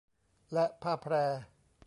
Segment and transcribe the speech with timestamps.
[0.53, 1.13] และผ้าแพร